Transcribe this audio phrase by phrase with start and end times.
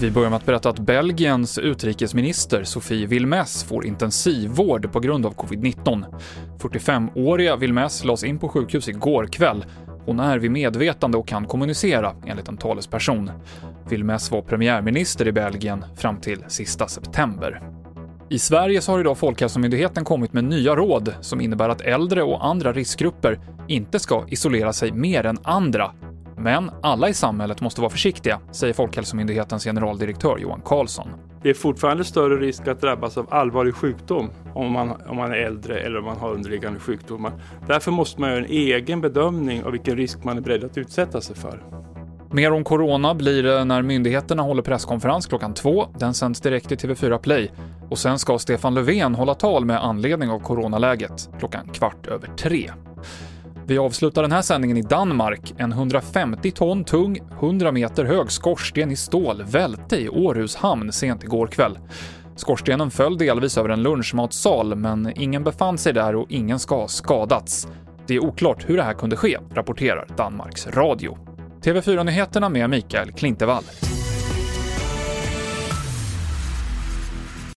[0.00, 5.34] Vi börjar med att berätta att Belgiens utrikesminister Sofie Wilmès får intensivvård på grund av
[5.34, 6.04] covid-19.
[6.58, 9.64] 45-åriga Wilmès lades in på sjukhus igår kväll.
[10.04, 13.30] Hon är vid medvetande och kan kommunicera, enligt en talesperson.
[13.88, 17.79] Wilmès var premiärminister i Belgien fram till sista september.
[18.32, 22.46] I Sverige så har idag Folkhälsomyndigheten kommit med nya råd som innebär att äldre och
[22.46, 25.90] andra riskgrupper inte ska isolera sig mer än andra
[26.36, 31.08] men alla i samhället måste vara försiktiga, säger Folkhälsomyndighetens generaldirektör Johan Carlsson.
[31.42, 35.36] Det är fortfarande större risk att drabbas av allvarlig sjukdom om man, om man är
[35.36, 37.32] äldre eller om man har underliggande sjukdomar.
[37.66, 41.20] Därför måste man göra en egen bedömning av vilken risk man är beredd att utsätta
[41.20, 41.62] sig för.
[42.32, 45.86] Mer om corona blir det när myndigheterna håller presskonferens klockan två.
[45.98, 47.50] Den sänds direkt i TV4 Play.
[47.90, 52.70] Och sen ska Stefan Löfven hålla tal med anledning av coronaläget klockan kvart över tre.
[53.66, 55.54] Vi avslutar den här sändningen i Danmark.
[55.58, 61.24] En 150 ton tung, 100 meter hög skorsten i stål välte i Århus hamn sent
[61.24, 61.78] igår kväll.
[62.36, 66.88] Skorstenen föll delvis över en lunchmatsal, men ingen befann sig där och ingen ska ha
[66.88, 67.68] skadats.
[68.06, 71.18] Det är oklart hur det här kunde ske, rapporterar Danmarks Radio.
[71.62, 73.64] TV4-nyheterna med Mikael Klintevall.